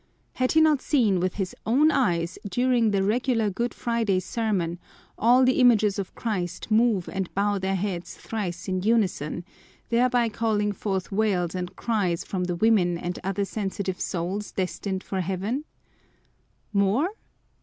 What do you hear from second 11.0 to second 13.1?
wails and cries from the women